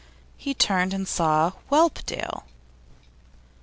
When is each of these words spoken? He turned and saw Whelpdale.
He 0.35 0.55
turned 0.55 0.95
and 0.95 1.07
saw 1.07 1.51
Whelpdale. 1.69 2.45